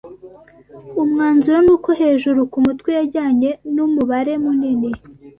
[1.03, 4.89] Umwanzuro ni uko hejuru kumutwe yajyanye numubare munini